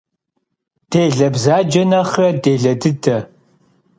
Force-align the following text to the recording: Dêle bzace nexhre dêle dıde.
Dêle 0.91 1.29
bzace 1.33 1.81
nexhre 1.91 2.29
dêle 2.43 2.73
dıde. 2.81 3.17